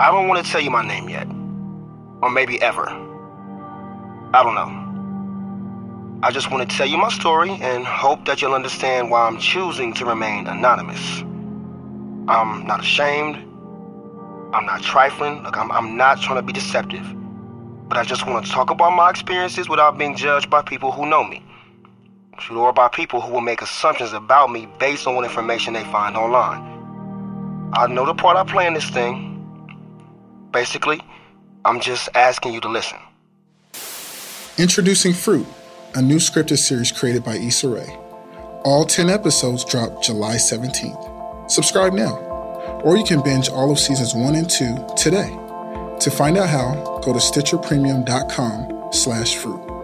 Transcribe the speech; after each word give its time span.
I 0.00 0.10
don't 0.10 0.28
want 0.28 0.42
to 0.42 0.50
tell 0.50 0.62
you 0.62 0.70
my 0.70 0.82
name 0.82 1.10
yet. 1.10 1.26
Or 2.22 2.30
maybe 2.30 2.58
ever. 2.62 2.88
I 4.32 4.42
don't 4.42 4.54
know. 4.54 6.22
I 6.26 6.30
just 6.30 6.50
want 6.50 6.66
to 6.66 6.74
tell 6.74 6.86
you 6.86 6.96
my 6.96 7.10
story 7.10 7.50
and 7.60 7.84
hope 7.84 8.24
that 8.24 8.40
you'll 8.40 8.54
understand 8.54 9.10
why 9.10 9.26
I'm 9.26 9.36
choosing 9.36 9.92
to 9.94 10.06
remain 10.06 10.46
anonymous. 10.46 11.20
I'm 12.28 12.66
not 12.66 12.80
ashamed. 12.80 13.36
I'm 14.54 14.64
not 14.64 14.80
trifling. 14.80 15.42
Look, 15.42 15.58
I'm, 15.58 15.70
I'm 15.70 15.98
not 15.98 16.22
trying 16.22 16.36
to 16.36 16.42
be 16.42 16.54
deceptive. 16.54 17.04
But 17.86 17.98
I 17.98 18.04
just 18.04 18.26
want 18.26 18.46
to 18.46 18.50
talk 18.50 18.70
about 18.70 18.96
my 18.96 19.10
experiences 19.10 19.68
without 19.68 19.98
being 19.98 20.16
judged 20.16 20.48
by 20.48 20.62
people 20.62 20.92
who 20.92 21.04
know 21.04 21.22
me. 21.22 21.44
Or 22.50 22.72
by 22.72 22.88
people 22.88 23.20
who 23.20 23.34
will 23.34 23.42
make 23.42 23.60
assumptions 23.60 24.14
about 24.14 24.50
me 24.50 24.66
based 24.78 25.06
on 25.06 25.14
what 25.14 25.26
information 25.26 25.74
they 25.74 25.84
find 25.84 26.16
online. 26.16 26.62
I 27.74 27.86
know 27.86 28.06
the 28.06 28.14
part 28.14 28.38
I 28.38 28.50
play 28.50 28.66
in 28.66 28.72
this 28.72 28.88
thing. 28.88 29.29
Basically, 30.52 31.00
I'm 31.64 31.80
just 31.80 32.08
asking 32.14 32.54
you 32.54 32.60
to 32.60 32.68
listen. 32.68 32.98
Introducing 34.58 35.12
Fruit, 35.12 35.46
a 35.94 36.02
new 36.02 36.16
scripted 36.16 36.58
series 36.58 36.92
created 36.92 37.24
by 37.24 37.36
Issa 37.36 37.68
Rae. 37.68 37.96
All 38.64 38.84
10 38.84 39.08
episodes 39.08 39.64
drop 39.64 40.02
July 40.02 40.36
17th. 40.36 41.50
Subscribe 41.50 41.92
now, 41.92 42.16
or 42.84 42.96
you 42.96 43.04
can 43.04 43.22
binge 43.22 43.48
all 43.48 43.70
of 43.70 43.78
seasons 43.78 44.14
1 44.14 44.34
and 44.34 44.50
2 44.50 44.86
today. 44.96 45.30
To 46.00 46.10
find 46.10 46.36
out 46.36 46.48
how, 46.48 47.00
go 47.04 47.12
to 47.12 47.18
stitcherpremium.com 47.18 48.92
slash 48.92 49.36
fruit. 49.36 49.79